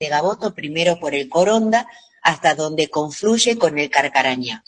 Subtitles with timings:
[0.00, 1.86] de Gaboto, primero por el Coronda,
[2.22, 4.64] hasta donde confluye con el Carcarañá.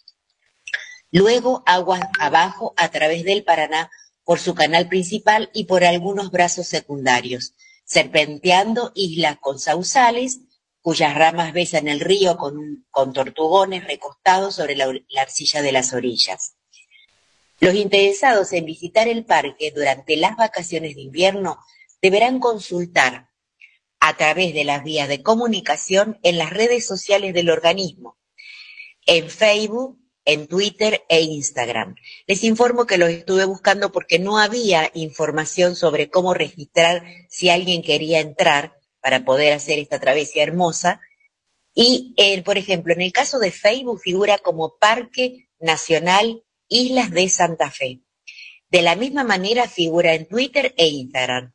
[1.10, 3.90] Luego aguas abajo a través del Paraná
[4.24, 10.40] por su canal principal y por algunos brazos secundarios, serpenteando islas con sausales,
[10.82, 16.56] cuyas ramas besan el río con, tortugones recostados sobre la arcilla de las orillas.
[17.58, 21.58] Los interesados en visitar el parque durante las vacaciones de invierno
[22.02, 23.31] deberán consultar
[24.04, 28.18] a través de las vías de comunicación en las redes sociales del organismo,
[29.06, 31.94] en Facebook, en Twitter e Instagram.
[32.26, 37.80] Les informo que los estuve buscando porque no había información sobre cómo registrar si alguien
[37.80, 41.00] quería entrar para poder hacer esta travesía hermosa.
[41.72, 47.28] Y, eh, por ejemplo, en el caso de Facebook figura como Parque Nacional Islas de
[47.28, 48.00] Santa Fe.
[48.68, 51.52] De la misma manera figura en Twitter e Instagram.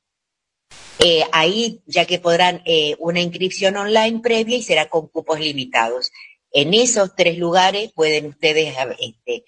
[0.99, 6.12] Eh, ahí, ya que podrán eh, una inscripción online previa y será con cupos limitados.
[6.52, 9.45] En esos tres lugares pueden ustedes este,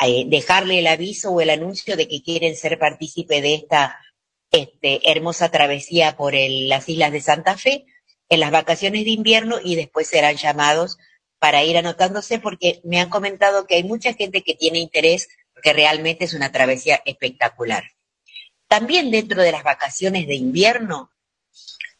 [0.00, 3.98] eh, dejarle el aviso o el anuncio de que quieren ser partícipe de esta
[4.50, 7.84] este, hermosa travesía por las islas de Santa Fe
[8.28, 10.98] en las vacaciones de invierno y después serán llamados
[11.38, 15.72] para ir anotándose porque me han comentado que hay mucha gente que tiene interés porque
[15.72, 17.84] realmente es una travesía espectacular.
[18.68, 21.10] También dentro de las vacaciones de invierno,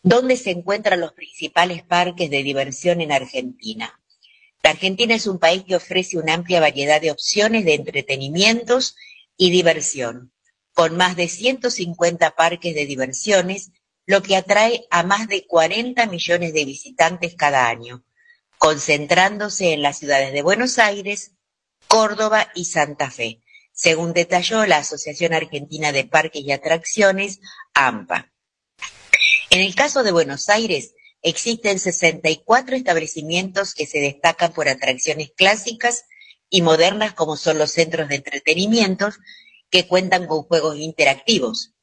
[0.02, 3.98] ¿dónde se encuentran los principales parques de diversión en Argentina?
[4.62, 8.96] La Argentina es un país que ofrece una amplia variedad de opciones de entretenimientos
[9.38, 10.32] y diversión,
[10.74, 13.70] con más de 150 parques de diversiones,
[14.04, 18.04] lo que atrae a más de 40 millones de visitantes cada año,
[18.58, 21.32] concentrándose en las ciudades de Buenos Aires,
[21.86, 23.40] Córdoba y Santa Fe,
[23.78, 27.38] según detalló la Asociación Argentina de Parques y Atracciones,
[27.74, 28.32] AMPA.
[29.50, 36.06] En el caso de Buenos Aires, existen 64 establecimientos que se destacan por atracciones clásicas
[36.50, 39.10] y modernas como son los centros de entretenimiento
[39.70, 41.74] que cuentan con juegos interactivos.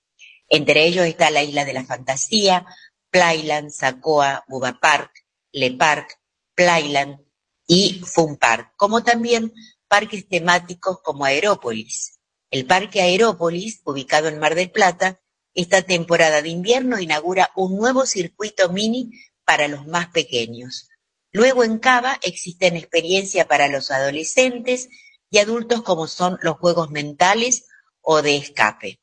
[0.49, 2.65] Entre ellos está la Isla de la Fantasía,
[3.09, 5.11] Playland, Sacoa, Buba Park,
[5.53, 6.19] Le Park,
[6.55, 7.21] Playland
[7.65, 9.53] y Fun Park, como también
[9.87, 12.19] parques temáticos como Aerópolis.
[12.51, 15.21] El Parque Aerópolis, ubicado en Mar del Plata,
[15.53, 19.11] esta temporada de invierno inaugura un nuevo circuito mini
[19.45, 20.89] para los más pequeños.
[21.31, 24.89] Luego en Cava existen experiencias para los adolescentes
[25.29, 27.65] y adultos como son los juegos mentales
[28.01, 28.99] o de escape.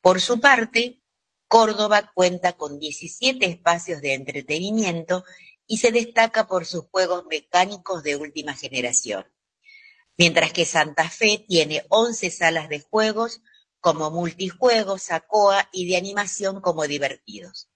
[0.00, 1.02] Por su parte,
[1.48, 5.24] Córdoba cuenta con 17 espacios de entretenimiento
[5.66, 9.24] y se destaca por sus juegos mecánicos de última generación.
[10.20, 13.40] Mientras que Santa Fe tiene 11 salas de juegos
[13.80, 17.70] como multijuegos, SACOA y de animación como divertidos.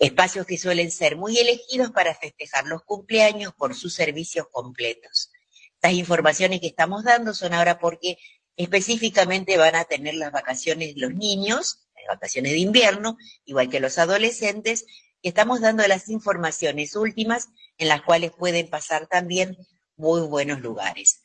[0.00, 5.30] Espacios que suelen ser muy elegidos para festejar los cumpleaños por sus servicios completos.
[5.74, 8.18] Estas informaciones que estamos dando son ahora porque
[8.56, 13.96] específicamente van a tener las vacaciones los niños, las vacaciones de invierno, igual que los
[13.98, 14.86] adolescentes,
[15.22, 19.56] estamos dando las informaciones últimas en las cuales pueden pasar también
[19.94, 21.20] muy buenos lugares.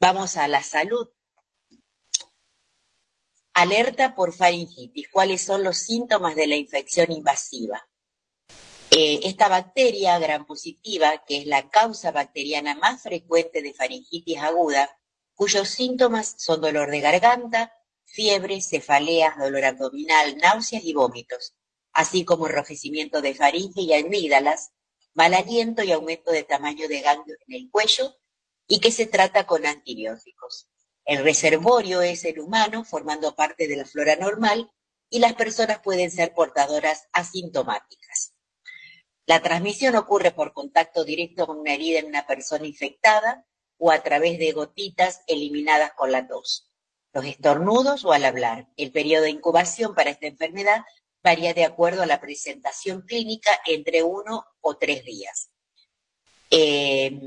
[0.00, 1.08] Vamos a la salud.
[3.54, 5.08] Alerta por faringitis.
[5.10, 7.88] ¿Cuáles son los síntomas de la infección invasiva?
[8.90, 14.98] Eh, esta bacteria gram positiva, que es la causa bacteriana más frecuente de faringitis aguda,
[15.34, 17.72] cuyos síntomas son dolor de garganta,
[18.04, 21.54] fiebre, cefaleas, dolor abdominal, náuseas y vómitos
[21.94, 24.72] así como enrojecimiento de faringe y amígdalas,
[25.14, 28.16] mal aliento y aumento de tamaño de ganglios en el cuello,
[28.66, 30.68] y que se trata con antibióticos.
[31.04, 34.70] El reservorio es el humano, formando parte de la flora normal,
[35.10, 38.34] y las personas pueden ser portadoras asintomáticas.
[39.26, 43.46] La transmisión ocurre por contacto directo con una herida en una persona infectada
[43.78, 46.70] o a través de gotitas eliminadas con la tos,
[47.12, 48.68] los estornudos o al hablar.
[48.76, 50.84] El periodo de incubación para esta enfermedad
[51.22, 55.50] varía de acuerdo a la presentación clínica entre uno o tres días.
[56.50, 57.18] Eh,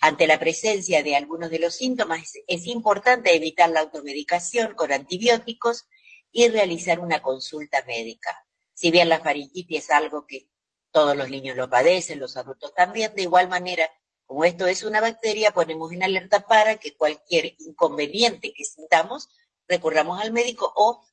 [0.00, 5.86] ante la presencia de algunos de los síntomas, es, importante evitar la automedicación con antibióticos
[6.30, 8.46] y realizar una consulta médica.
[8.74, 10.48] Si bien la faringitis es algo que
[10.92, 13.90] todos los niños lo padecen, los adultos también, de igual manera,
[14.24, 19.28] como esto es una bacteria, ponemos en alerta para que cualquier inconveniente que sintamos,
[19.66, 21.04] recurramos al médico o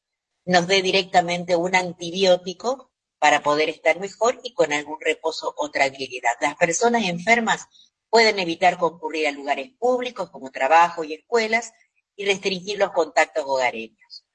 [0.45, 6.33] nos dé directamente un antibiótico para poder estar mejor y con algún reposo o tranquilidad.
[6.41, 7.67] Las personas enfermas
[8.09, 11.73] pueden evitar concurrir a lugares públicos como trabajo y escuelas
[12.15, 14.25] y restringir los contactos hogareños.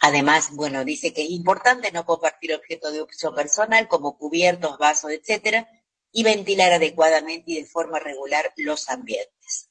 [0.00, 5.10] Además, bueno, dice que es importante no compartir objetos de uso personal como cubiertos, vasos,
[5.10, 5.68] etcétera,
[6.10, 9.68] y ventilar adecuadamente y de forma regular los ambientes.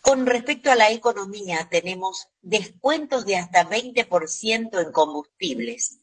[0.00, 5.98] Con respecto a la economía, tenemos descuentos de hasta 20% en combustibles.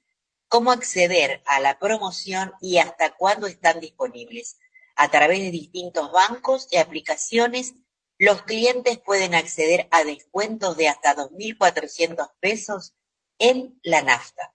[0.48, 4.58] ¿Cómo acceder a la promoción y hasta cuándo están disponibles?
[4.96, 7.74] A través de distintos bancos y aplicaciones,
[8.18, 12.94] los clientes pueden acceder a descuentos de hasta 2.400 pesos
[13.40, 14.54] en la nafta.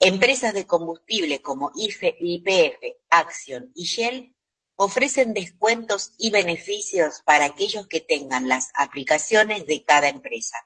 [0.00, 2.78] Empresas de combustible como IFE, IPF,
[3.10, 4.34] Action y Shell
[4.76, 10.56] ofrecen descuentos y beneficios para aquellos que tengan las aplicaciones de cada empresa.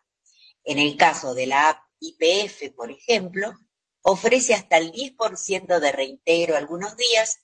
[0.65, 3.53] En el caso de la app IPF, por ejemplo,
[4.03, 7.39] ofrece hasta el 10% de reintegro algunos días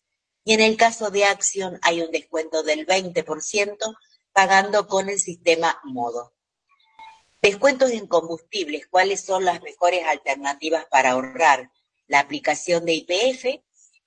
[0.45, 3.77] y en el caso de Action hay un descuento del 20%
[4.33, 6.35] pagando con el sistema Modo.
[7.41, 11.71] Descuentos en combustibles, ¿cuáles son las mejores alternativas para ahorrar?
[12.09, 13.63] La aplicación de IPF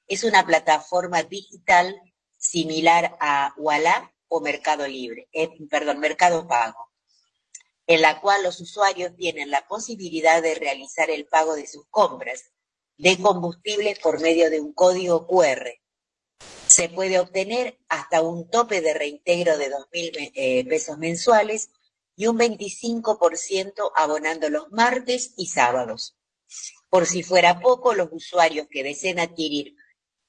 [0.07, 1.95] es una plataforma digital
[2.37, 6.90] similar a Walla o Mercado Libre, eh, perdón, Mercado Pago,
[7.87, 12.51] en la cual los usuarios tienen la posibilidad de realizar el pago de sus compras
[12.97, 15.67] de combustible por medio de un código QR.
[16.67, 21.69] Se puede obtener hasta un tope de reintegro de 2.000 eh, pesos mensuales
[22.15, 26.15] y un 25% abonando los martes y sábados.
[26.89, 29.75] Por si fuera poco, los usuarios que deseen adquirir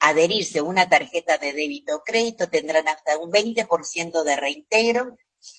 [0.03, 5.17] adherirse a una tarjeta de débito o crédito tendrán hasta un 20% de reintegro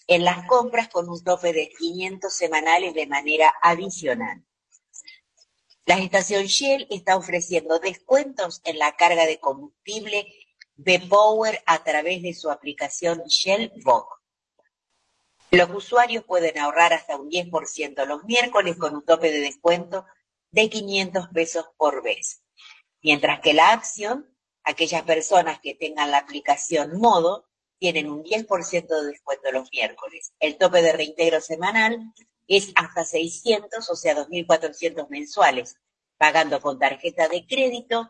[0.08, 4.44] en las compras con un tope de 500 semanales de manera adicional.
[5.86, 10.34] La estación Shell está ofreciendo descuentos en la carga de combustible
[10.76, 14.20] de Power a través de su aplicación Shell Box.
[15.52, 20.06] Los usuarios pueden ahorrar hasta un 10% los miércoles con un tope de descuento
[20.52, 22.42] de 500 pesos por vez,
[23.02, 24.34] mientras que la acción
[24.64, 27.50] Aquellas personas que tengan la aplicación Modo
[27.84, 30.32] tienen un 10% de descuento los miércoles.
[30.40, 32.00] El tope de reintegro semanal
[32.48, 35.76] es hasta 600, o sea, 2.400 mensuales,
[36.18, 38.10] pagando con tarjeta de crédito,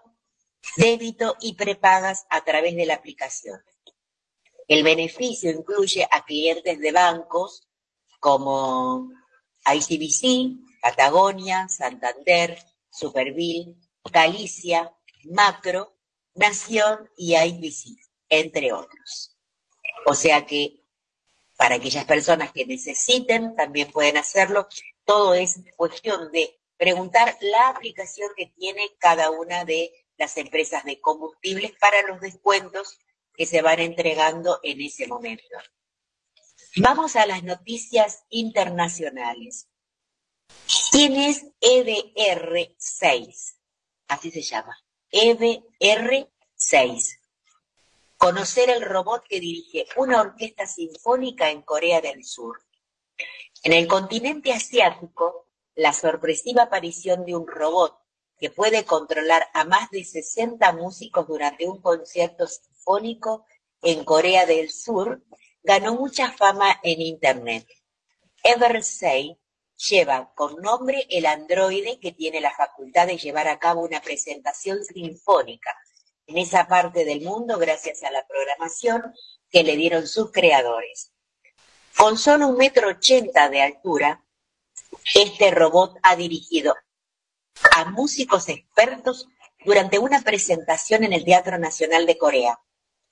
[0.78, 3.64] débito y prepagas a través de la aplicación.
[4.68, 7.68] El beneficio incluye a clientes de bancos
[8.20, 9.10] como
[9.66, 12.60] ICBC, Patagonia, Santander,
[12.92, 13.74] Superville,
[14.04, 14.94] Galicia,
[15.32, 15.96] Macro
[16.36, 17.98] Nación y IBC,
[18.30, 19.33] entre otros.
[20.06, 20.84] O sea que
[21.58, 24.68] para aquellas personas que necesiten también pueden hacerlo.
[25.06, 31.00] Todo es cuestión de preguntar la aplicación que tiene cada una de las empresas de
[31.00, 33.00] combustibles para los descuentos
[33.34, 35.58] que se van entregando en ese momento.
[36.78, 39.68] Vamos a las noticias internacionales.
[40.92, 43.56] ¿Quién es EBR6?
[44.08, 44.78] Así se llama.
[45.12, 47.20] EBR6.
[48.24, 52.58] Conocer el robot que dirige una orquesta sinfónica en Corea del Sur.
[53.64, 58.00] En el continente asiático, la sorpresiva aparición de un robot
[58.40, 63.46] que puede controlar a más de 60 músicos durante un concierto sinfónico
[63.82, 65.22] en Corea del Sur
[65.62, 67.68] ganó mucha fama en Internet.
[68.42, 69.38] Ever6
[69.90, 74.82] lleva por nombre el androide que tiene la facultad de llevar a cabo una presentación
[74.86, 75.78] sinfónica
[76.34, 79.14] en esa parte del mundo gracias a la programación
[79.52, 81.12] que le dieron sus creadores.
[81.96, 84.26] Con solo un metro ochenta de altura,
[85.14, 86.76] este robot ha dirigido
[87.76, 89.28] a músicos expertos
[89.64, 92.60] durante una presentación en el Teatro Nacional de Corea,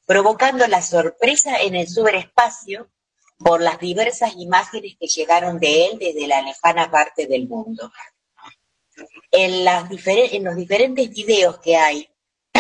[0.07, 2.89] provocando la sorpresa en el superespacio
[3.37, 7.91] por las diversas imágenes que llegaron de él desde la lejana parte del mundo.
[9.31, 12.10] En, los diferentes videos que hay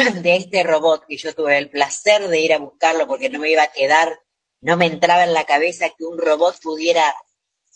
[0.23, 3.51] de este robot, que yo tuve el placer de ir a buscarlo porque no me
[3.51, 4.19] iba a quedar,
[4.61, 7.13] no me entraba en la cabeza que un robot pudiera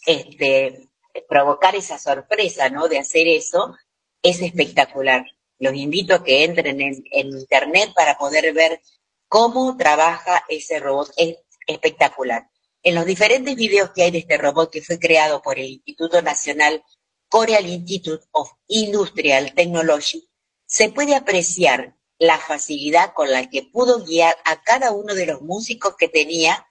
[0.05, 0.89] este,
[1.27, 2.87] provocar esa sorpresa, ¿no?
[2.87, 3.75] De hacer eso,
[4.21, 5.25] es espectacular.
[5.57, 8.81] Los invito a que entren en, internet para poder ver
[9.27, 11.11] cómo trabaja ese robot.
[11.17, 12.49] Es espectacular.
[12.83, 16.21] En los diferentes videos que hay de este robot que fue creado por el Instituto
[16.21, 16.83] Nacional
[17.29, 20.29] Korean Institute of Industrial Technology,
[20.67, 25.41] se puede apreciar la facilidad con la que pudo guiar a cada uno de los
[25.41, 26.67] músicos que tenía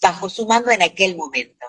[0.00, 1.66] bajo su mando en aquel momento,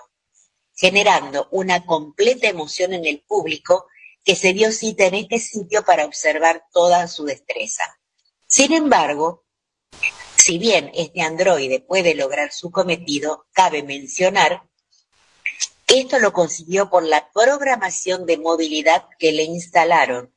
[0.74, 3.86] generando una completa emoción en el público
[4.24, 7.98] que se dio cita en este sitio para observar toda su destreza.
[8.46, 9.44] Sin embargo,
[10.36, 14.62] si bien este androide puede lograr su cometido, cabe mencionar
[15.86, 20.34] Esto lo consiguió por la programación de movilidad que le instalaron,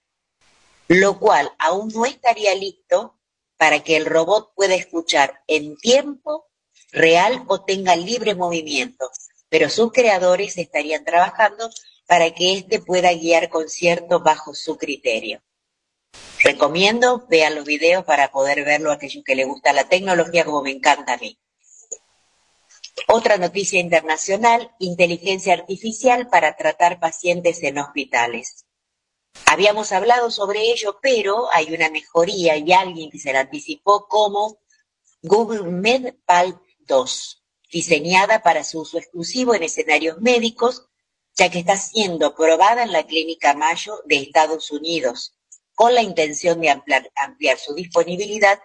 [0.94, 3.18] lo cual aún no estaría listo
[3.56, 6.50] para que el robot pueda escuchar en tiempo
[6.92, 9.10] real o tenga libre movimiento,
[9.48, 11.70] pero sus creadores estarían trabajando
[12.08, 15.42] para que éste pueda guiar conciertos bajo su criterio.
[16.44, 20.62] Recomiendo, vean los videos para poder verlo a aquellos que les gusta la tecnología como
[20.62, 21.40] me encanta a mí.
[23.08, 28.66] Otra noticia internacional, inteligencia artificial para tratar pacientes en hospitales.
[29.46, 34.60] Habíamos hablado sobre ello, pero hay una mejoría y alguien que se la anticipó como
[35.22, 40.88] Google MedPal 2, diseñada para su uso exclusivo en escenarios médicos,
[41.36, 45.36] ya que está siendo probada en la Clínica Mayo de Estados Unidos,
[45.76, 48.60] con la intención de ampliar, ampliar su disponibilidad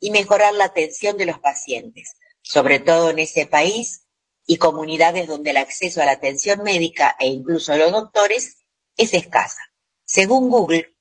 [0.00, 2.14] y mejorar la atención de los pacientes
[2.48, 4.06] sobre todo en ese país
[4.46, 8.56] y comunidades donde el acceso a la atención médica e incluso a los doctores
[8.96, 9.60] es escasa.
[10.10, 10.96] Según Google,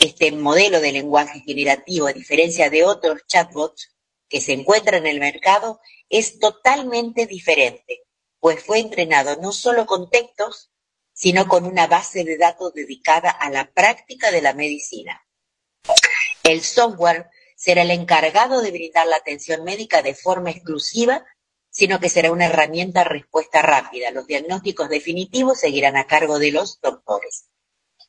[0.00, 3.94] este modelo de lenguaje generativo, a diferencia de otros chatbots
[4.28, 8.02] que se encuentran en el mercado, es totalmente diferente,
[8.40, 10.72] pues fue entrenado no solo con textos,
[11.12, 15.24] sino con una base de datos dedicada a la práctica de la medicina.
[16.42, 21.24] El software será el encargado de brindar la atención médica de forma exclusiva,
[21.70, 24.10] sino que será una herramienta respuesta rápida.
[24.10, 27.51] Los diagnósticos definitivos seguirán a cargo de los doctores.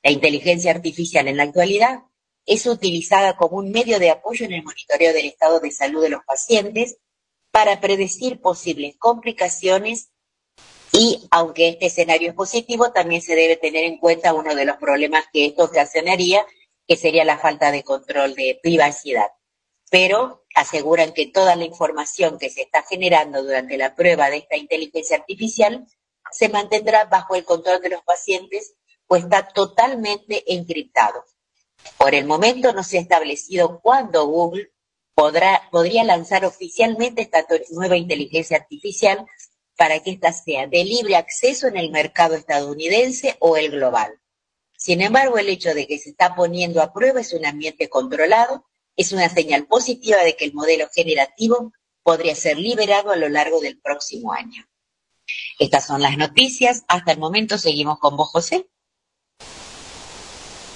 [0.03, 2.01] La inteligencia artificial en la actualidad
[2.45, 6.09] es utilizada como un medio de apoyo en el monitoreo del estado de salud de
[6.09, 6.97] los pacientes
[7.51, 10.09] para predecir posibles complicaciones
[10.91, 14.77] y aunque este escenario es positivo, también se debe tener en cuenta uno de los
[14.77, 16.45] problemas que esto ocasionaría,
[16.87, 19.31] que sería la falta de control de privacidad.
[19.89, 24.55] Pero aseguran que toda la información que se está generando durante la prueba de esta
[24.55, 25.87] inteligencia artificial
[26.31, 28.75] se mantendrá bajo el control de los pacientes,
[29.15, 31.25] está totalmente encriptado.
[31.97, 34.71] Por el momento no se ha establecido cuándo Google
[35.15, 39.25] podrá, podría lanzar oficialmente esta nueva inteligencia artificial
[39.75, 44.19] para que ésta sea de libre acceso en el mercado estadounidense o el global.
[44.77, 48.65] Sin embargo, el hecho de que se está poniendo a prueba es un ambiente controlado
[48.95, 53.59] es una señal positiva de que el modelo generativo podría ser liberado a lo largo
[53.59, 54.67] del próximo año.
[55.57, 56.83] Estas son las noticias.
[56.87, 58.67] Hasta el momento seguimos con vos, José.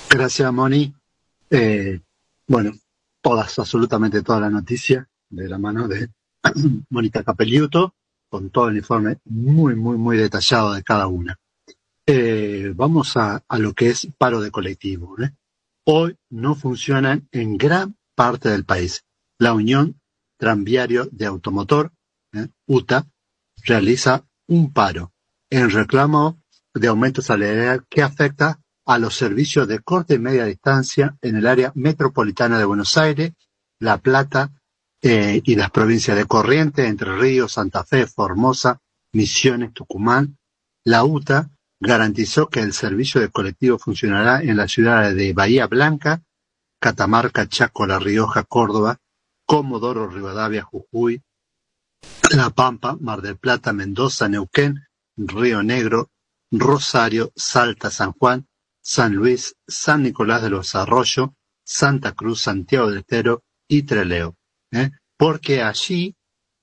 [0.10, 0.94] Gracias, Moni.
[1.50, 2.00] Eh,
[2.48, 2.72] bueno,
[3.22, 6.10] todas, absolutamente todas las noticias de la mano de
[6.90, 7.94] Mónica Capelliuto,
[8.30, 11.38] con todo el informe muy, muy, muy detallado de cada una.
[12.06, 15.16] Eh, vamos a, lo que es paro de colectivo.
[15.84, 19.06] Hoy no funcionan en gran parte del país.
[19.38, 20.00] La Unión
[20.38, 21.92] Tranviario de Automotor,
[22.32, 22.48] ¿eh?
[22.66, 23.06] UTA,
[23.64, 25.12] realiza un paro
[25.50, 26.42] en reclamo
[26.74, 31.46] de aumento salarial que afecta a los servicios de corta y media distancia en el
[31.46, 33.34] área metropolitana de Buenos Aires,
[33.79, 34.53] La Plata
[35.01, 38.79] eh, y las provincias de Corrientes, Entre Ríos, Santa Fe, Formosa,
[39.12, 40.38] Misiones, Tucumán.
[40.86, 41.50] La UTA
[41.82, 46.24] garantizó que el servicio de colectivo funcionará en la ciudad de Bahía Blanca,
[46.79, 49.00] Catamarca, Chaco, La Rioja, Córdoba,
[49.46, 51.22] Comodoro, Rivadavia, Jujuy,
[52.32, 54.82] La Pampa, Mar del Plata, Mendoza, Neuquén,
[55.17, 56.10] Río Negro,
[56.51, 58.47] Rosario, Salta, San Juan,
[58.89, 64.38] San Luis, San Nicolás de los Arroyos, Santa Cruz, Santiago del Estero y Treleo.
[64.72, 64.91] ¿eh?
[65.17, 66.15] Porque allí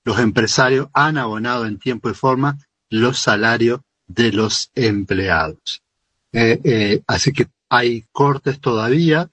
[0.03, 2.57] los empresarios han abonado en tiempo y forma
[2.89, 5.83] los salarios de los empleados.
[6.31, 9.29] Eh, eh, así que hay cortes todavía,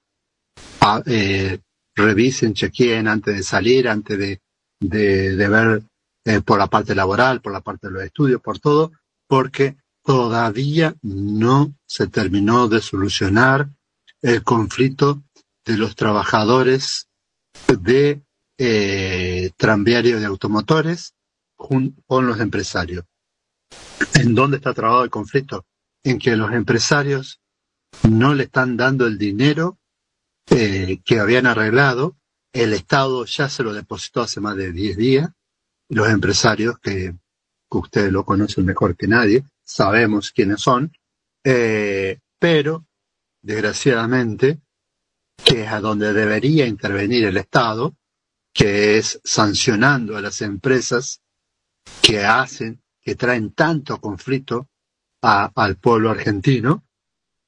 [1.07, 1.61] eh,
[1.95, 4.41] revisen, chequeen antes de salir, antes de,
[4.81, 5.83] de, ver
[6.45, 8.93] por la parte laboral, por la parte de los estudios, por todo,
[9.27, 13.71] porque todavía no se terminó de solucionar
[14.21, 15.23] el conflicto
[15.65, 17.09] de los trabajadores
[17.67, 18.23] de
[18.59, 21.15] eh, tranviarios de automotores
[21.57, 23.05] con los empresarios.
[24.15, 25.65] ¿En dónde está trabado el conflicto?
[26.05, 27.41] En que los empresarios
[28.09, 29.79] no le están dando el dinero
[30.51, 32.17] eh, que habían arreglado,
[32.53, 35.31] el Estado ya se lo depositó hace más de 10 días,
[35.89, 37.15] los empresarios que,
[37.71, 40.93] ustedes lo conocen mejor que nadie, sabemos quiénes son,
[41.45, 42.87] eh, pero
[43.41, 44.61] desgraciadamente,
[45.45, 47.97] que es a donde debería intervenir el Estado,
[48.53, 51.23] que es sancionando a las empresas
[52.01, 54.69] que hacen, que traen tanto conflicto
[55.23, 56.85] al pueblo argentino,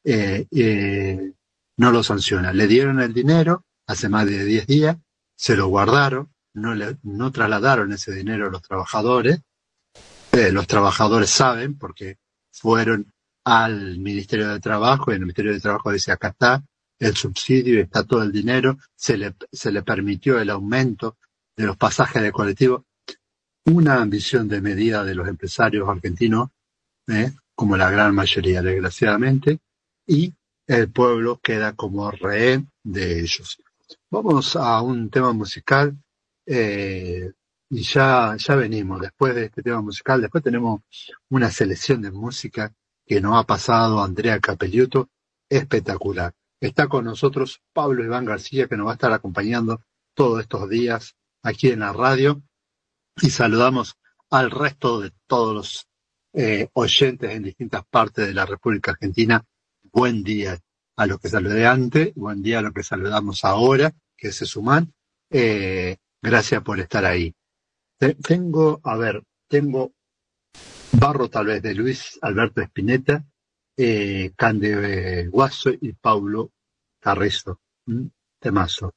[0.05, 1.33] eh, eh,
[1.77, 2.53] no lo sanciona.
[2.53, 4.97] Le dieron el dinero hace más de 10 días,
[5.37, 9.41] se lo guardaron, no, le, no trasladaron ese dinero a los trabajadores.
[10.35, 12.19] Los trabajadores saben, porque
[12.51, 13.13] fueron
[13.45, 16.65] al Ministerio de Trabajo y el Ministerio de Trabajo dice acá está
[16.99, 21.19] el subsidio, está todo el dinero, se le, se le permitió el aumento
[21.57, 22.85] de los pasajes de colectivo.
[23.67, 26.51] Una ambición de medida de los empresarios argentinos,
[27.07, 27.33] ¿eh?
[27.55, 29.61] como la gran mayoría, desgraciadamente,
[30.05, 30.35] y
[30.67, 33.63] el pueblo queda como rehén de ellos.
[34.11, 35.97] Vamos a un tema musical
[36.45, 37.33] eh,
[37.71, 40.21] y ya, ya venimos después de este tema musical.
[40.21, 40.81] Después tenemos
[41.31, 42.73] una selección de música
[43.07, 45.11] que nos ha pasado Andrea Capelluto,
[45.49, 46.33] espectacular.
[46.61, 49.83] Está con nosotros Pablo Iván García, que nos va a estar acompañando
[50.15, 52.43] todos estos días aquí en la radio.
[53.21, 53.97] Y saludamos
[54.31, 55.89] al resto de todos los
[56.33, 59.45] eh, oyentes en distintas partes de la República Argentina.
[59.93, 60.59] Buen día
[60.97, 64.93] a los que saludé antes, buen día a los que saludamos ahora, que se suman.
[65.31, 67.35] Eh, gracias por estar ahí.
[68.13, 69.93] Tengo, a ver, tengo
[70.93, 73.25] Barro tal vez de Luis Alberto Espineta,
[73.77, 76.53] eh, Cande Guaso y Paulo
[77.01, 77.61] Carrizo.
[78.39, 78.93] Temazo.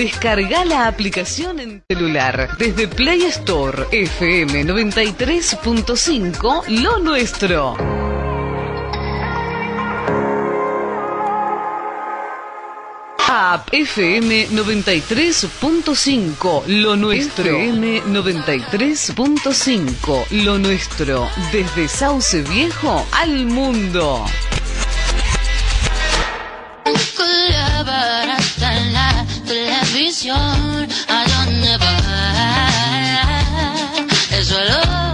[0.00, 7.76] Descarga la aplicación en celular desde Play Store FM 93.5 Lo Nuestro.
[13.28, 17.44] App FM 93.5 Lo Nuestro.
[17.44, 21.28] FM 93.5 Lo Nuestro.
[21.52, 24.24] Desde Sauce Viejo al mundo.
[29.50, 31.98] Televisión a donde va.
[34.30, 35.09] Eso es lo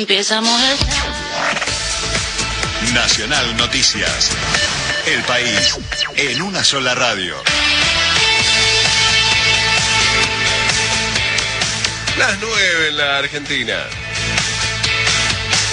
[0.00, 0.86] Empieza a moverse.
[2.94, 4.30] Nacional Noticias.
[5.04, 5.78] El país
[6.16, 7.36] en una sola radio.
[12.16, 13.76] Las nueve en la Argentina.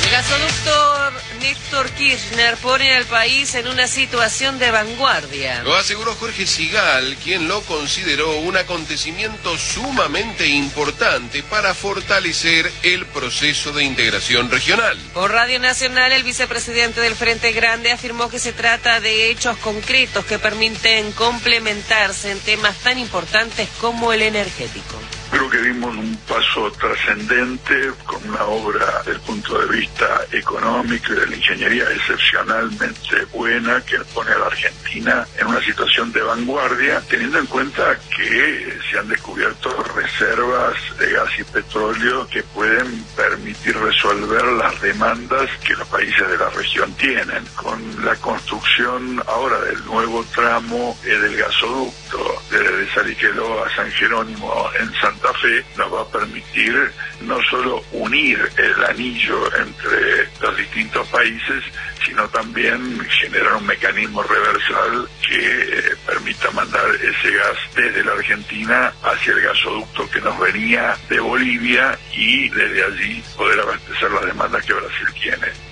[0.03, 0.96] El gasoductor
[1.39, 5.63] Néstor Kirchner pone al país en una situación de vanguardia.
[5.63, 13.71] Lo aseguró Jorge Sigal, quien lo consideró un acontecimiento sumamente importante para fortalecer el proceso
[13.71, 14.97] de integración regional.
[15.13, 20.26] Por Radio Nacional, el vicepresidente del Frente Grande afirmó que se trata de hechos concretos
[20.26, 24.97] que permiten complementarse en temas tan importantes como el energético.
[25.38, 31.13] Creo que dimos un paso trascendente con una obra desde el punto de vista económico
[31.13, 36.23] y de la ingeniería excepcionalmente buena que pone a la Argentina en una situación de
[36.23, 43.04] vanguardia, teniendo en cuenta que se han descubierto reservas de gas y petróleo que pueden
[43.15, 47.45] permitir resolver las demandas que los países de la región tienen.
[47.56, 54.67] Con la construcción ahora del nuevo tramo eh, del gasoducto desde Saliqueló a San Jerónimo
[54.80, 61.07] en Santa Fe nos va a permitir no solo unir el anillo entre los distintos
[61.07, 61.63] países,
[62.05, 68.93] sino también generar un mecanismo reversal que eh, permita mandar ese gas desde la Argentina
[69.03, 74.65] hacia el gasoducto que nos venía de Bolivia y desde allí poder abastecer las demandas
[74.65, 75.67] que Brasil tiene.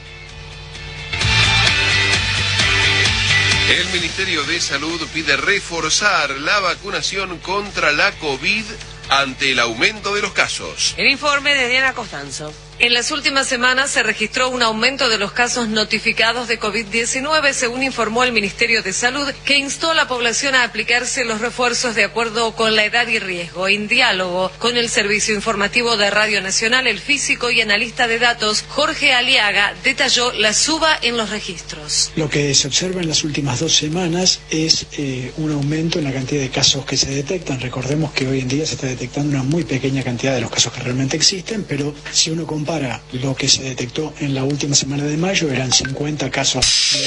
[3.69, 8.63] El Ministerio de Salud pide reforzar la vacunación contra la COVID
[9.09, 10.93] ante el aumento de los casos.
[10.97, 12.53] El informe de Diana Costanzo.
[12.77, 17.83] En las últimas semanas se registró un aumento de los casos notificados de COVID-19, según
[17.83, 22.03] informó el Ministerio de Salud, que instó a la población a aplicarse los refuerzos de
[22.03, 23.69] acuerdo con la edad y riesgo.
[23.69, 28.65] En diálogo con el Servicio Informativo de Radio Nacional, el físico y analista de datos
[28.67, 32.11] Jorge Aliaga detalló la suba en los registros.
[32.17, 36.11] Lo que se observa en las últimas dos semanas es eh, un aumento en la
[36.11, 37.61] cantidad de casos que se detectan.
[37.61, 40.73] Recordemos que hoy en día se está detectando una muy pequeña cantidad de los casos
[40.73, 42.64] que realmente existen, pero si uno compara
[43.13, 46.97] lo que se detectó en la última semana de mayo, eran 50 casos.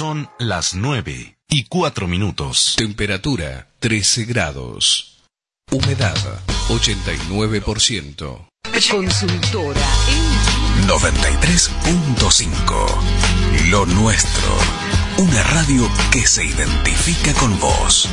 [0.00, 2.74] Son las 9 y 4 minutos.
[2.78, 5.18] Temperatura 13 grados.
[5.70, 6.16] Humedad
[6.70, 8.48] 89%.
[8.90, 9.86] Consultora
[10.86, 14.56] 93.5 Lo Nuestro.
[15.18, 18.08] Una radio que se identifica con vos.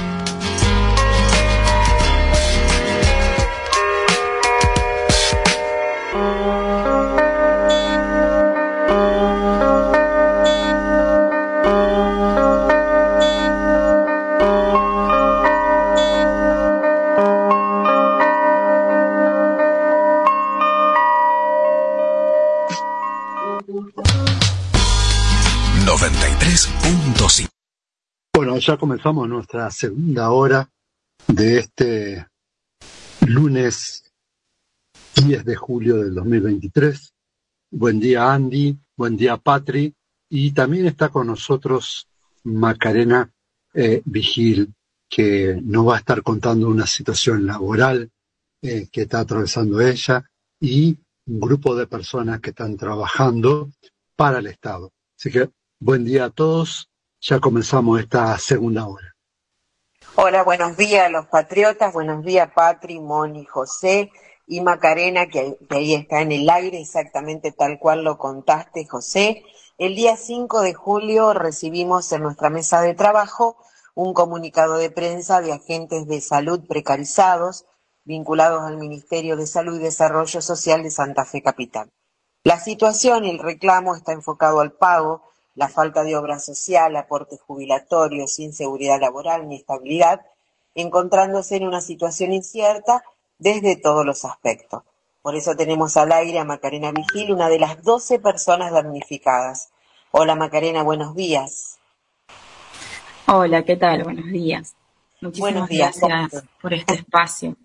[28.67, 30.69] Ya comenzamos nuestra segunda hora
[31.25, 32.27] de este
[33.25, 34.11] lunes
[35.15, 37.13] 10 de julio del 2023.
[37.71, 39.95] Buen día Andy, buen día Patri
[40.29, 42.09] y también está con nosotros
[42.43, 43.31] Macarena
[43.73, 44.73] eh, Vigil
[45.07, 48.11] que nos va a estar contando una situación laboral
[48.61, 53.71] eh, que está atravesando ella y un grupo de personas que están trabajando
[54.17, 54.91] para el Estado.
[55.17, 56.89] Así que buen día a todos,
[57.21, 59.13] ya comenzamos esta segunda hora.
[60.15, 64.11] Hola, buenos días los patriotas, buenos días Patri, Moni, José
[64.47, 69.43] y Macarena, que, que ahí está en el aire exactamente tal cual lo contaste, José.
[69.77, 73.57] El día 5 de julio recibimos en nuestra mesa de trabajo
[73.93, 77.65] un comunicado de prensa de agentes de salud precarizados
[78.07, 81.91] vinculados al Ministerio de Salud y Desarrollo Social de Santa Fe Capital.
[82.43, 85.23] La situación y el reclamo está enfocado al pago,
[85.57, 90.21] la falta de obra social, aportes jubilatorios, inseguridad laboral ni estabilidad,
[90.75, 93.03] encontrándose en una situación incierta
[93.39, 94.83] desde todos los aspectos.
[95.23, 99.69] Por eso tenemos al aire a Macarena Vigil, una de las 12 personas damnificadas.
[100.11, 101.79] Hola Macarena, buenos días.
[103.25, 104.03] Hola, ¿qué tal?
[104.03, 104.75] Buenos días.
[105.21, 105.99] Muchísimas Buenos días.
[105.99, 107.55] gracias por este espacio.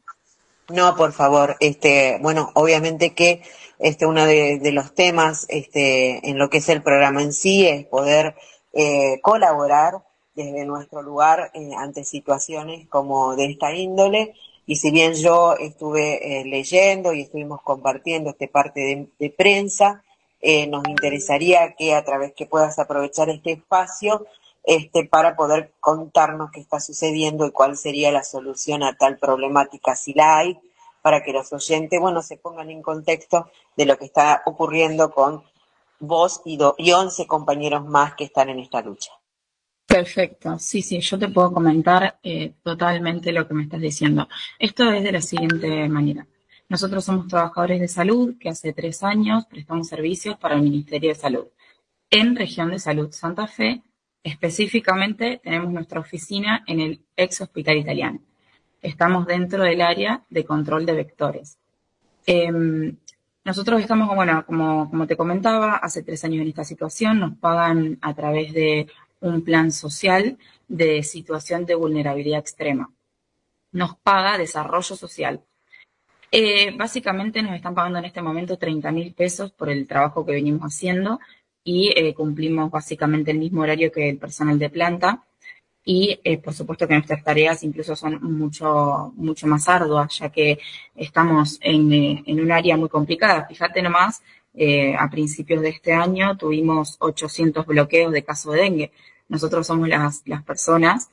[0.70, 3.42] No, por favor, este, bueno, obviamente que
[3.82, 7.84] este uno de, los temas este, en lo que es el programa en sí es
[7.84, 8.36] poder
[8.72, 9.94] eh, colaborar
[10.34, 14.34] desde nuestro lugar eh, ante situaciones como de esta índole.
[14.66, 20.02] Y si bien yo estuve eh, leyendo y estuvimos compartiendo este parte de, de prensa,
[20.68, 24.26] nos interesaría que a través que puedas aprovechar este espacio
[24.64, 29.94] este, para poder contarnos qué está sucediendo y cuál sería la solución a tal problemática,
[29.94, 30.58] si la hay,
[31.02, 35.42] para que los oyentes, bueno, se pongan en contexto de lo que está ocurriendo con
[35.98, 39.10] vos y, do, y 11 compañeros más que están en esta lucha.
[39.86, 44.26] Perfecto, sí, sí, yo te puedo comentar eh, totalmente lo que me estás diciendo.
[44.58, 46.26] Esto es de la siguiente manera.
[46.68, 51.14] Nosotros somos trabajadores de salud que hace tres años prestamos servicios para el Ministerio de
[51.14, 51.46] Salud.
[52.08, 53.82] En Región de Salud Santa Fe,
[54.22, 58.20] específicamente tenemos nuestra oficina en el ex hospital italiano.
[58.82, 61.58] Estamos dentro del área de control de vectores.
[62.26, 62.50] Eh,
[63.44, 67.98] nosotros estamos, bueno, como, como te comentaba, hace tres años en esta situación, nos pagan
[68.02, 68.88] a través de
[69.20, 70.36] un plan social
[70.68, 72.92] de situación de vulnerabilidad extrema.
[73.72, 75.42] Nos paga desarrollo social.
[76.30, 80.32] Eh, básicamente nos están pagando en este momento 30 mil pesos por el trabajo que
[80.32, 81.20] venimos haciendo
[81.62, 85.24] y eh, cumplimos básicamente el mismo horario que el personal de planta
[85.84, 90.58] y eh, por supuesto que nuestras tareas incluso son mucho, mucho más arduas ya que
[90.94, 93.46] estamos en, eh, en un área muy complicada.
[93.46, 94.22] Fíjate nomás,
[94.54, 98.92] eh, a principios de este año tuvimos 800 bloqueos de caso de dengue.
[99.28, 101.10] Nosotros somos las, las personas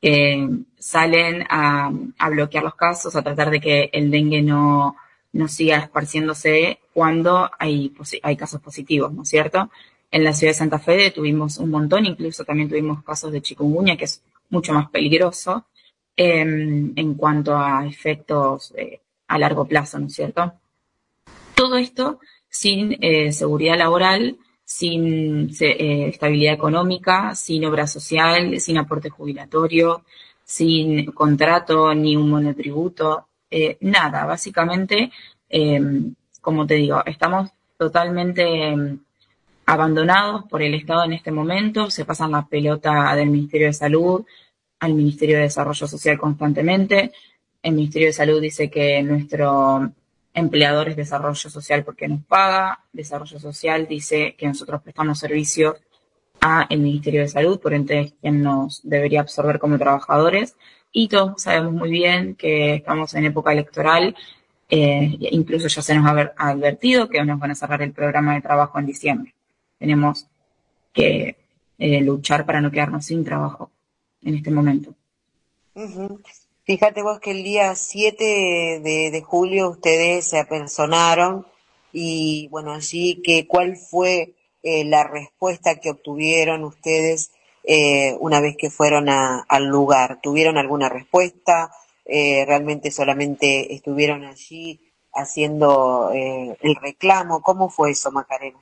[0.00, 4.96] que salen a, a bloquear los casos, a tratar de que el dengue no,
[5.32, 9.70] no siga esparciéndose cuando hay, hay casos positivos, ¿no es cierto?
[10.10, 13.96] En la ciudad de Santa Fe tuvimos un montón, incluso también tuvimos casos de chikungunya,
[13.96, 15.66] que es mucho más peligroso
[16.16, 20.52] eh, en cuanto a efectos eh, a largo plazo, ¿no es cierto?
[21.54, 29.10] Todo esto sin eh, seguridad laboral, sin eh, estabilidad económica, sin obra social, sin aporte
[29.10, 30.04] jubilatorio,
[30.44, 33.26] sin contrato ni un monotributo,
[33.80, 34.24] nada.
[34.26, 35.10] Básicamente,
[35.48, 35.80] eh,
[36.40, 38.42] como te digo, estamos totalmente
[38.72, 38.98] eh,
[39.68, 44.24] abandonados por el Estado en este momento, se pasan la pelota del Ministerio de Salud
[44.80, 47.12] al Ministerio de Desarrollo Social constantemente.
[47.62, 49.92] El Ministerio de Salud dice que nuestro
[50.32, 55.76] empleador es desarrollo social porque nos paga, desarrollo social dice que nosotros prestamos servicios
[56.40, 60.56] a el Ministerio de Salud, por ende es quien nos debería absorber como trabajadores.
[60.92, 64.16] Y todos sabemos muy bien que estamos en época electoral,
[64.70, 68.40] eh, incluso ya se nos ha advertido que nos van a cerrar el programa de
[68.40, 69.34] trabajo en diciembre.
[69.78, 70.26] Tenemos
[70.92, 71.36] que
[71.78, 73.70] eh, luchar para no quedarnos sin trabajo
[74.22, 74.94] en este momento.
[76.64, 78.24] Fíjate vos que el día 7
[78.82, 81.46] de, de julio ustedes se apersonaron
[81.92, 87.30] y bueno, allí que cuál fue eh, la respuesta que obtuvieron ustedes
[87.64, 90.20] eh, una vez que fueron a- al lugar.
[90.22, 91.70] ¿Tuvieron alguna respuesta?
[92.04, 94.80] Eh, ¿Realmente solamente estuvieron allí
[95.14, 97.40] haciendo eh, el reclamo?
[97.40, 98.58] ¿Cómo fue eso, Macarena?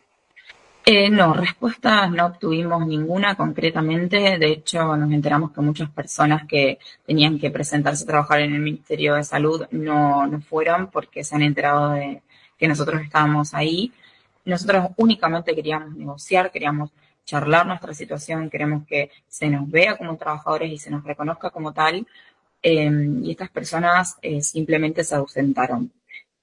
[0.88, 4.38] Eh, no, respuestas no obtuvimos ninguna concretamente.
[4.38, 8.60] De hecho, nos enteramos que muchas personas que tenían que presentarse a trabajar en el
[8.60, 12.22] Ministerio de Salud no, no fueron porque se han enterado de
[12.56, 13.92] que nosotros estábamos ahí.
[14.44, 16.92] Nosotros únicamente queríamos negociar, queríamos
[17.24, 21.72] charlar nuestra situación, queremos que se nos vea como trabajadores y se nos reconozca como
[21.72, 22.06] tal.
[22.62, 22.90] Eh,
[23.22, 25.92] y estas personas eh, simplemente se ausentaron.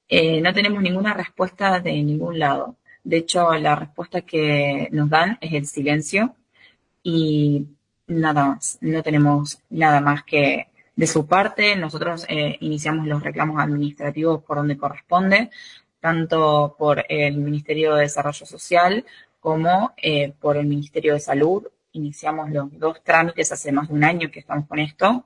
[0.10, 2.76] Eh, no tenemos ninguna respuesta de ningún lado.
[3.04, 6.36] De hecho, la respuesta que nos dan es el silencio
[7.04, 7.68] y
[8.08, 8.78] nada más.
[8.82, 11.76] No tenemos nada más que de su parte.
[11.76, 15.50] Nosotros eh, iniciamos los reclamos administrativos por donde corresponde,
[16.00, 19.06] tanto por el Ministerio de Desarrollo Social
[19.39, 21.68] como eh, por el Ministerio de Salud.
[21.94, 25.26] Iniciamos los dos trámites hace más de un año que estamos con esto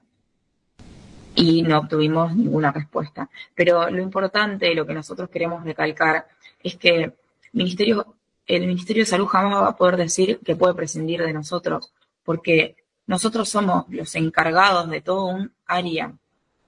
[1.36, 3.30] y no obtuvimos ninguna respuesta.
[3.54, 6.28] Pero lo importante, lo que nosotros queremos recalcar,
[6.64, 7.14] es que
[7.54, 11.94] Ministerio, el Ministerio de Salud jamás va a poder decir que puede prescindir de nosotros,
[12.24, 16.14] porque nosotros somos los encargados de todo un área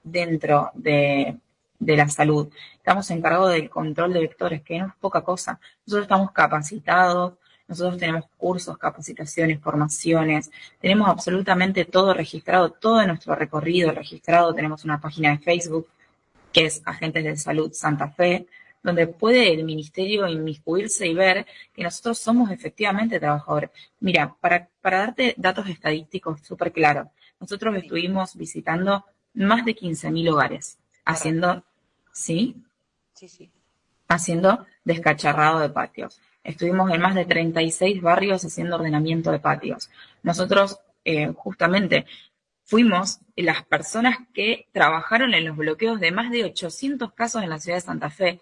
[0.02, 1.36] dentro de,
[1.78, 2.48] de la salud.
[2.76, 5.60] Estamos encargados del control de vectores, que no es poca cosa.
[5.86, 7.34] Nosotros estamos capacitados,
[7.70, 14.52] nosotros tenemos cursos, capacitaciones, formaciones, tenemos absolutamente todo registrado, todo nuestro recorrido registrado.
[14.54, 15.86] Tenemos una página de Facebook
[16.52, 18.46] que es Agentes de Salud Santa Fe,
[18.82, 23.70] donde puede el ministerio inmiscuirse y ver que nosotros somos efectivamente trabajadores.
[24.00, 30.78] Mira, para, para darte datos estadísticos súper claros, nosotros estuvimos visitando más de 15.000 hogares,
[31.04, 31.64] haciendo,
[32.12, 32.56] ¿sí?
[33.14, 33.50] Sí, sí.
[34.08, 36.20] Haciendo descacharrado de patios.
[36.42, 39.90] Estuvimos en más de 36 barrios haciendo ordenamiento de patios.
[40.22, 42.06] Nosotros, eh, justamente,
[42.64, 47.58] fuimos las personas que trabajaron en los bloqueos de más de 800 casos en la
[47.58, 48.40] ciudad de Santa Fe.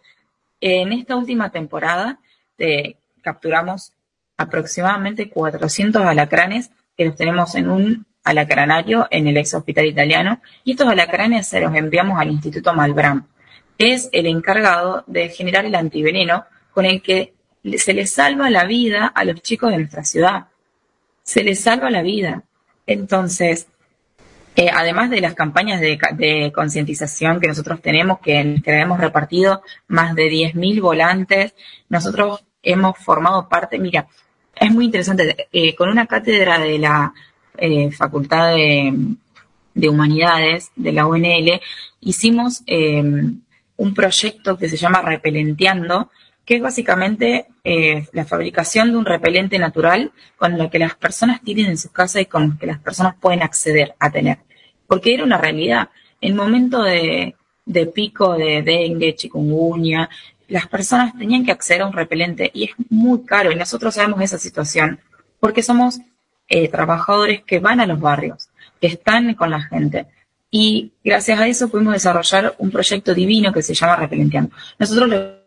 [0.60, 2.18] En esta última temporada
[3.22, 3.92] capturamos
[4.36, 10.72] aproximadamente 400 alacranes que los tenemos en un alacranario en el ex hospital italiano y
[10.72, 13.26] estos alacranes se los enviamos al Instituto Malbrán.
[13.78, 17.34] Es el encargado de generar el antiveneno con el que
[17.76, 20.48] se les salva la vida a los chicos de nuestra ciudad.
[21.22, 22.42] Se les salva la vida.
[22.86, 23.68] Entonces,
[24.60, 30.16] eh, además de las campañas de, concientización que nosotros tenemos, que, que hemos repartido más
[30.16, 31.54] de 10.000 volantes,
[31.88, 34.08] nosotros hemos formado parte, mira,
[34.56, 37.14] es muy interesante, eh, con una cátedra de la
[37.56, 38.92] eh, Facultad de,
[39.74, 41.60] de Humanidades de la UNL,
[42.00, 46.10] hicimos un proyecto que se llama Repelenteando,
[46.44, 47.46] que es básicamente
[48.12, 52.20] la fabricación de un repelente natural con lo que las personas tienen en su casa
[52.20, 54.47] y con lo que las personas pueden acceder a tener.
[54.88, 55.90] Porque era una realidad.
[56.20, 57.36] En momento de,
[57.94, 60.10] pico de dengue, chikungunya,
[60.48, 64.20] las personas tenían que acceder a un repelente y es muy caro y nosotros sabemos
[64.22, 64.98] esa situación
[65.38, 66.00] porque somos
[66.48, 68.48] eh, trabajadores que van a los barrios,
[68.80, 70.06] que están con la gente.
[70.50, 74.50] Y gracias a eso pudimos desarrollar un proyecto divino que se llama Repelenteando.
[74.78, 75.38] Nosotros lo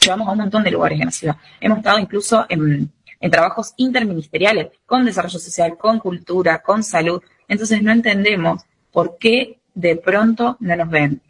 [0.00, 1.36] llevamos a un montón de lugares en la ciudad.
[1.60, 2.90] Hemos estado incluso en
[3.30, 7.20] trabajos interministeriales, con desarrollo social, con cultura, con salud.
[7.48, 11.20] Entonces no entendemos por qué de pronto no nos ven.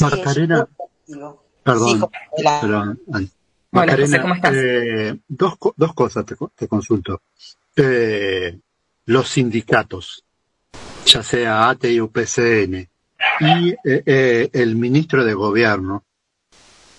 [0.00, 0.68] Macarena,
[1.62, 2.10] perdón.
[2.30, 2.96] Hola,
[3.70, 4.52] Macarena, José, ¿cómo estás?
[4.54, 7.22] eh, dos, co- dos cosas te, co- te consulto.
[7.76, 8.58] Eh,
[9.06, 10.24] los sindicatos,
[11.06, 12.88] ya sea ATE y UPCN,
[13.40, 16.04] y eh, eh, el ministro de Gobierno,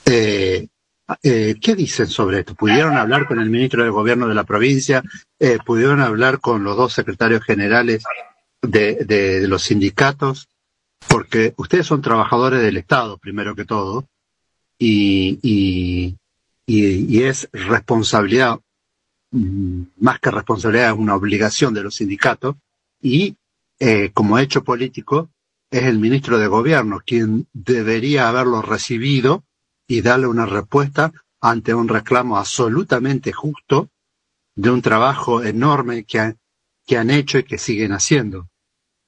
[0.06, 0.68] eh,
[1.24, 2.56] eh, ¿qué dicen sobre esto?
[2.56, 5.03] ¿Pudieron hablar con el ministro de Gobierno de la provincia?
[5.39, 8.03] Eh, ¿Pudieron hablar con los dos secretarios generales
[8.62, 10.47] de, los sindicatos?
[11.08, 14.08] Porque ustedes son trabajadores del Estado, primero que todo,
[14.80, 15.39] y
[16.68, 18.60] es responsabilidad,
[19.32, 22.56] mm, más que responsabilidad, es una obligación de los sindicatos,
[23.01, 23.36] y
[23.80, 25.30] eh, como hecho político,
[25.70, 29.43] es el ministro de Gobierno quien debería haberlo recibido
[29.88, 31.12] y darle una respuesta
[31.42, 33.90] ante un reclamo absolutamente justo
[34.56, 36.36] de un trabajo enorme que,
[36.86, 38.48] que han hecho y que siguen haciendo.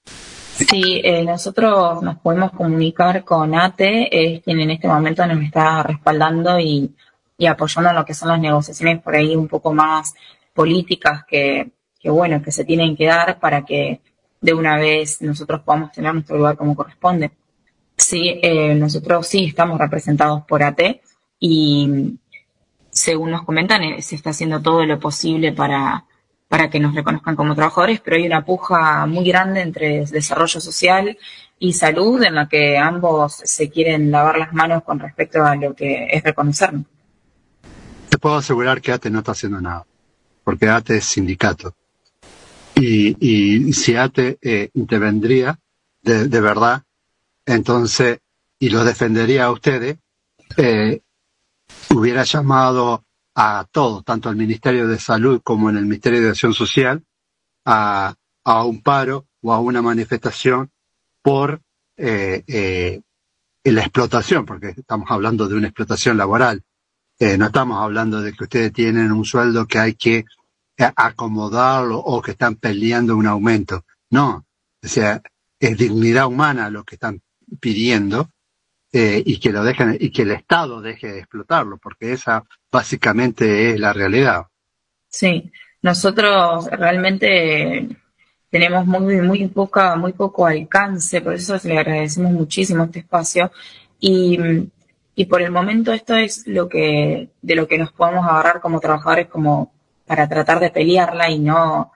[0.06, 5.84] Sí, eh, nosotros nos podemos comunicar con ATE, es quien en este momento nos está
[5.84, 6.96] respaldando y,
[7.38, 10.16] y apoyando lo que son las negociaciones por ahí un poco más
[10.54, 14.02] políticas que, que bueno, que se tienen que dar para que
[14.42, 17.32] de una vez nosotros podamos tener nuestro lugar como corresponde.
[18.10, 20.80] Sí, eh, nosotros sí estamos representados por AT
[21.42, 22.18] y
[22.90, 26.06] según nos comentan, eh, se está haciendo todo lo posible para,
[26.48, 31.18] para que nos reconozcan como trabajadores, pero hay una puja muy grande entre desarrollo social
[31.60, 35.76] y salud en la que ambos se quieren lavar las manos con respecto a lo
[35.76, 36.86] que es reconocernos.
[38.08, 39.86] Te puedo asegurar que ATE no está haciendo nada,
[40.46, 41.76] porque ATE es sindicato.
[42.74, 45.60] Y, y si ATE eh, intervendría
[46.04, 46.84] de, de verdad,
[47.48, 48.20] entonces,
[48.60, 49.98] y lo defendería a ustedes,
[50.58, 51.02] eh,
[51.96, 56.54] hubiera llamado a todos, tanto al Ministerio de Salud como en el Ministerio de Acción
[56.54, 57.04] Social,
[57.66, 60.72] a, a un paro o a una manifestación
[61.22, 61.62] por
[61.98, 63.02] eh, eh,
[63.64, 66.64] la explotación, porque estamos hablando de una explotación laboral.
[67.20, 70.26] Eh, no estamos hablando de que ustedes tienen un sueldo que hay que
[70.78, 73.84] acomodarlo o que están peleando un aumento.
[74.10, 74.46] No,
[74.84, 75.22] o sea,
[75.60, 77.22] es dignidad humana lo que están
[77.60, 78.30] pidiendo
[78.92, 83.72] eh, y que lo dejen y que el Estado deje de explotarlo, porque esa básicamente
[83.72, 84.48] es la realidad.
[85.10, 87.88] Sí, nosotros realmente
[88.50, 93.52] tenemos muy, muy poca, muy poco alcance, por eso le agradecemos muchísimo este espacio
[94.00, 94.40] y,
[95.16, 98.80] y por el momento esto es lo que, de lo que nos podemos agarrar como
[98.80, 99.72] trabajadores como
[100.06, 101.92] para tratar de pelearla y no,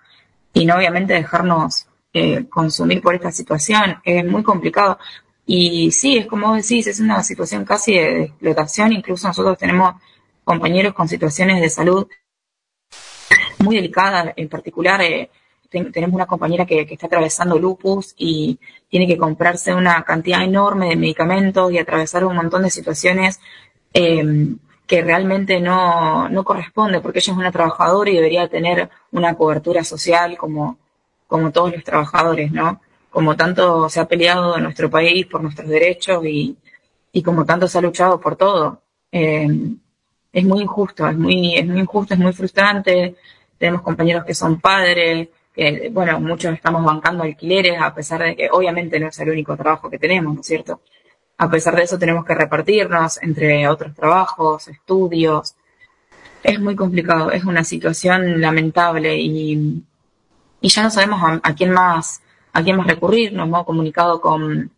[0.53, 3.97] y no obviamente dejarnos eh, consumir por esta situación.
[4.03, 4.99] Es muy complicado.
[5.45, 8.93] Y sí, es como vos decís, es una situación casi de, explotación.
[8.93, 9.95] Incluso nosotros tenemos
[10.43, 12.07] compañeros con situaciones de salud
[13.59, 14.33] muy delicadas.
[14.35, 15.29] En particular, eh,
[15.69, 20.89] ten- tenemos una compañera que, está atravesando lupus y tiene que comprarse una cantidad enorme
[20.89, 23.39] de medicamentos y atravesar un montón de situaciones
[23.93, 24.55] eh,
[24.87, 29.83] que realmente no, no corresponde, porque ella es una trabajadora y debería tener una cobertura
[29.85, 30.77] social como,
[31.27, 32.81] como todos los trabajadores, ¿no?
[33.11, 36.57] Como tanto se ha peleado en nuestro país por nuestros derechos y,
[37.11, 38.81] y como tanto se ha luchado por todo.
[39.11, 39.47] Eh,
[40.33, 43.15] es muy injusto, es muy, es muy injusto, es muy frustrante.
[43.57, 48.49] Tenemos compañeros que son padres, que, bueno, muchos estamos bancando alquileres, a pesar de que
[48.49, 50.81] obviamente no es el único trabajo que tenemos, ¿no es cierto?
[51.37, 55.55] A pesar de eso tenemos que repartirnos entre otros trabajos, estudios.
[56.43, 59.83] Es muy complicado, es una situación lamentable y,
[60.61, 62.21] y ya no sabemos a, a quién más,
[62.53, 63.33] a quién más recurrir.
[63.33, 64.71] Nos hemos comunicado con,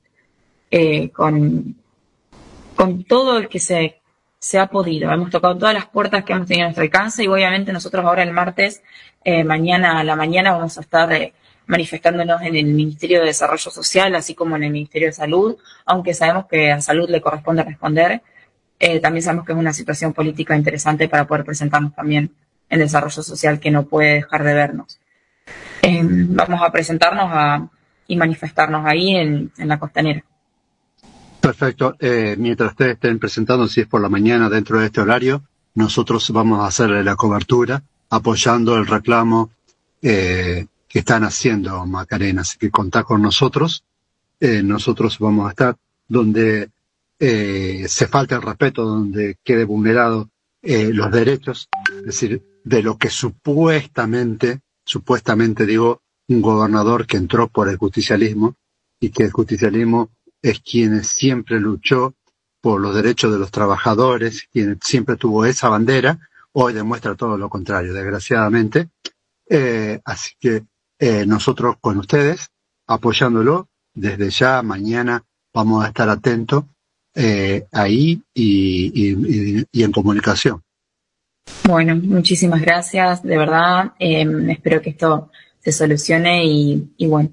[0.71, 1.75] eh, con,
[3.07, 4.01] todo el que se,
[4.39, 5.11] se ha podido.
[5.11, 8.23] Hemos tocado todas las puertas que hemos tenido a nuestro alcance y obviamente nosotros ahora
[8.23, 8.83] el martes,
[9.23, 11.33] eh, mañana a la mañana vamos a estar eh,
[11.67, 16.13] manifestándonos en el Ministerio de Desarrollo Social, así como en el Ministerio de Salud, aunque
[16.13, 18.21] sabemos que a salud le corresponde responder.
[18.79, 22.33] Eh, también sabemos que es una situación política interesante para poder presentarnos también
[22.69, 24.99] en desarrollo social que no puede dejar de vernos.
[25.81, 27.69] Vamos a presentarnos a,
[28.07, 30.23] y manifestarnos ahí en, la costanera.
[31.39, 31.95] Perfecto.
[31.99, 35.43] Eh, mientras ustedes estén presentando, si es por la mañana dentro de este horario,
[35.75, 39.51] nosotros vamos a hacerle la cobertura apoyando el reclamo
[40.01, 42.41] eh, que están haciendo Macarena.
[42.41, 43.83] Así que contá con nosotros.
[44.39, 45.75] Eh, nosotros vamos a estar
[46.07, 46.69] donde
[47.19, 50.29] se falta el respeto, donde quede vulnerado
[50.61, 51.69] los derechos,
[51.99, 58.55] es decir, de lo que supuestamente, supuestamente digo, un gobernador que entró por el justicialismo
[58.99, 60.09] y que el justicialismo
[60.41, 62.15] es quien siempre luchó
[62.61, 66.19] por los derechos de los trabajadores, quien siempre tuvo esa bandera,
[66.53, 68.89] hoy demuestra todo lo contrario, desgraciadamente.
[69.49, 70.63] Eh, así que
[70.99, 72.49] eh, nosotros con ustedes,
[72.87, 75.23] apoyándolo, desde ya mañana
[75.53, 76.63] vamos a estar atentos
[77.15, 80.63] eh, ahí y, en comunicación.
[81.65, 83.93] Bueno, muchísimas gracias, de verdad.
[83.99, 85.29] eh, espero que esto
[85.59, 87.29] se solucione y, y bueno,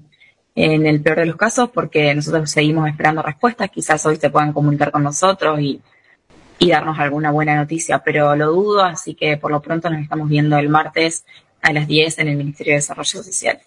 [0.55, 4.53] en el peor de los casos, porque nosotros seguimos esperando respuestas, quizás hoy se puedan
[4.53, 5.81] comunicar con nosotros y,
[6.59, 10.29] y darnos alguna buena noticia, pero lo dudo, así que por lo pronto nos estamos
[10.29, 11.25] viendo el martes
[11.61, 13.59] a las 10 en el Ministerio de Desarrollo Social.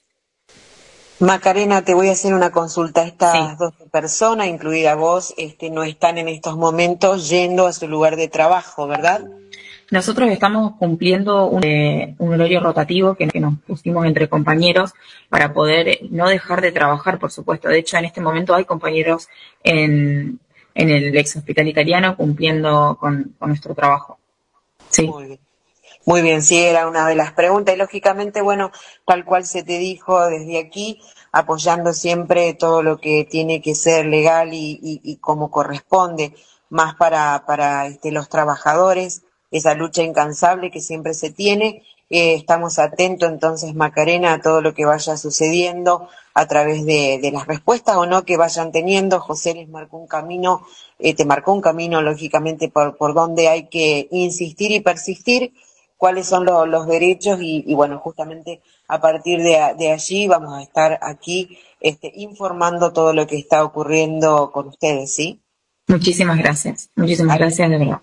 [1.21, 3.05] Macarena, te voy a hacer una consulta.
[3.05, 8.17] Estas dos personas, incluida vos, este, no están en estos momentos yendo a su lugar
[8.17, 9.23] de trabajo, ¿verdad?
[9.91, 14.93] Nosotros estamos cumpliendo un, eh, un horario rotativo que, nos pusimos entre compañeros
[15.29, 17.69] para poder eh, no dejar de trabajar, por supuesto.
[17.69, 19.29] De hecho, en este momento hay compañeros
[19.63, 20.39] en,
[20.75, 24.19] en el ex hospital italiano cumpliendo con, nuestro trabajo.
[24.91, 25.07] Sí.
[25.07, 25.41] Muy bien.
[26.07, 28.71] Muy bien, sí, era una de las preguntas y lógicamente, bueno,
[29.07, 31.01] tal cual se te dijo desde aquí,
[31.33, 36.35] apoyando siempre todo lo que tiene que ser legal y como corresponde,
[36.75, 39.23] más para, para este, los trabajadores,
[39.59, 41.83] esa lucha incansable que siempre se tiene.
[42.11, 47.31] Eh, estamos atentos entonces, Macarena, a todo lo que vaya sucediendo a través de, de
[47.33, 49.21] las respuestas o no que vayan teniendo.
[49.21, 50.67] José les marcó un camino,
[50.99, 55.53] eh, te marcó un camino, lógicamente, por, por donde hay que insistir y persistir
[55.97, 59.57] cuáles son lo- los derechos y, y, bueno, justamente a partir de,
[59.91, 65.41] allí vamos a estar aquí este, informando todo lo que está ocurriendo con ustedes, ¿sí?
[65.87, 66.91] Muchísimas gracias.
[66.97, 68.01] Muchísimas gracias, de verdad.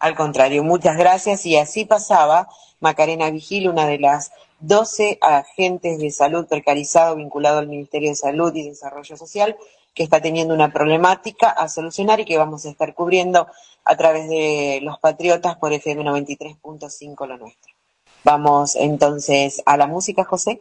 [0.00, 2.48] Al contrario, muchas gracias y así pasaba
[2.80, 8.54] Macarena Vigil, una de las 12 agentes de salud precarizado vinculado al Ministerio de Salud
[8.54, 9.56] y Desarrollo Social
[9.94, 13.46] que está teniendo una problemática a solucionar y que vamos a estar cubriendo
[13.84, 17.74] a través de los Patriotas por FM 93.5 lo nuestro.
[18.24, 20.60] Vamos entonces a la música, José.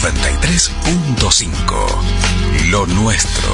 [0.00, 3.52] .5 Lo nuestro.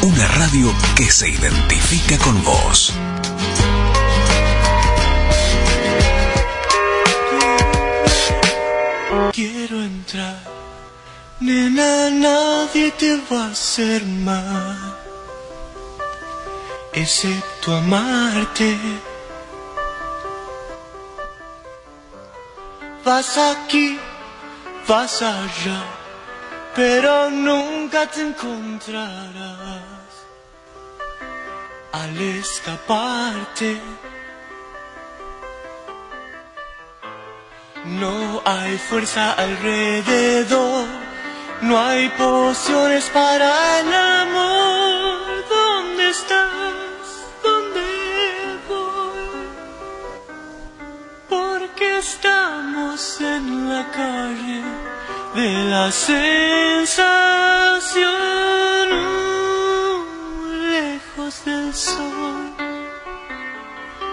[0.00, 2.94] Una radio que se identifica con vos.
[9.32, 10.42] Quiero entrar,
[11.40, 14.96] nena, nadie te va a hacer mal,
[16.94, 18.78] excepto amarte.
[23.04, 23.98] Vas aquí,
[24.86, 25.82] vas allá,
[26.74, 29.82] pero nunca te encontrarás
[31.92, 33.80] al escaparte.
[37.84, 40.86] No hay fuerza alrededor,
[41.60, 45.44] no hay pociones para el amor.
[45.48, 46.63] ¿Dónde estás?
[52.08, 54.62] Estamos en la calle
[55.34, 56.18] de la sensación,
[60.76, 62.44] lejos del sol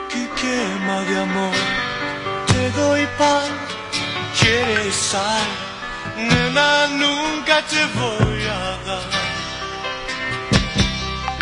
[0.10, 1.56] que quema de amor.
[2.48, 3.52] Te doy pan,
[4.40, 5.50] quieres sal,
[6.18, 9.10] nena, nunca te voy a dar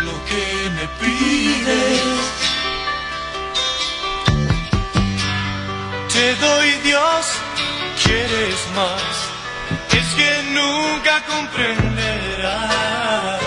[0.06, 0.44] lo que
[0.76, 2.39] me pides.
[6.20, 7.24] Te doy Dios,
[8.04, 9.00] quieres más,
[9.90, 13.39] es que nunca comprenderás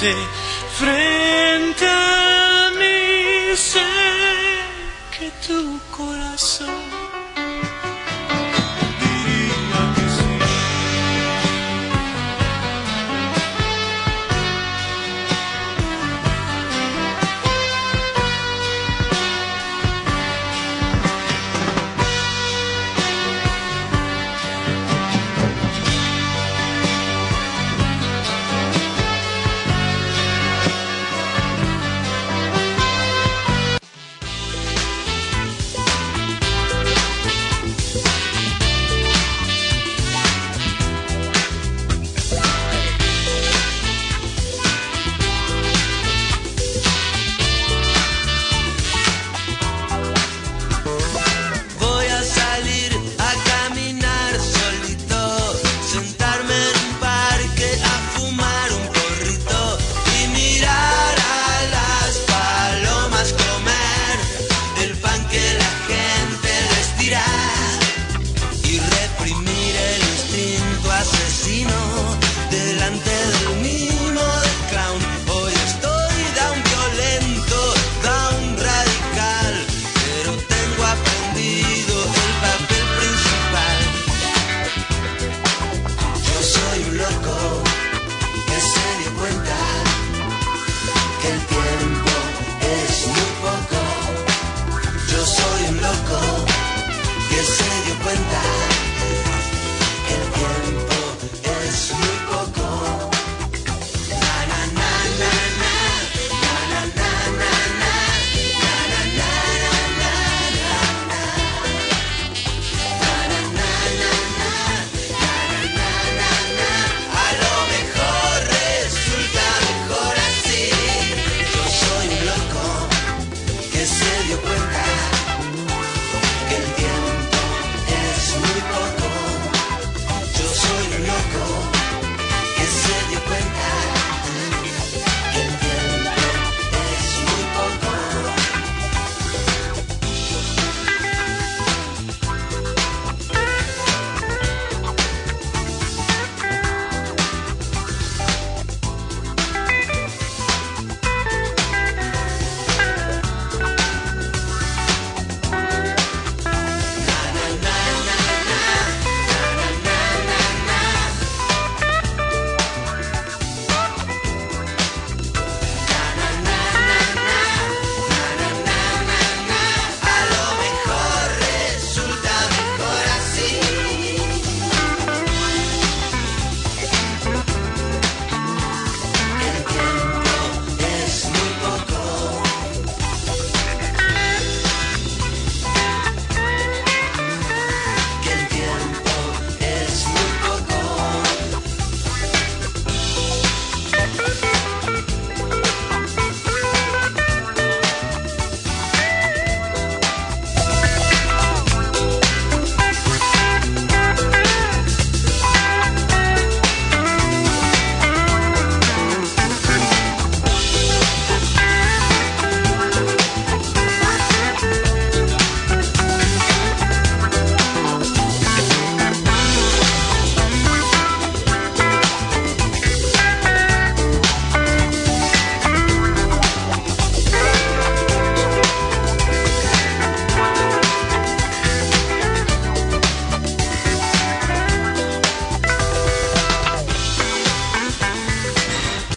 [0.00, 0.39] day